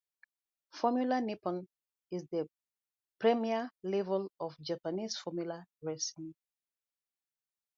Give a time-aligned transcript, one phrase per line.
[0.71, 1.67] Formula Nippon,
[2.09, 2.49] is the
[3.19, 6.33] premier level of Japanese formula racing.